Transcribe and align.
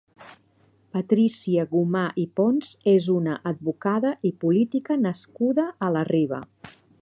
Patrícia 0.95 1.65
Gomà 1.73 2.05
i 2.23 2.25
Pons 2.39 2.71
és 2.93 3.09
una 3.17 3.35
advocada 3.51 4.15
i 4.31 4.33
política 4.45 4.99
nascuda 5.05 5.69
a 5.89 5.93
la 5.99 6.03
Riba. 6.11 6.43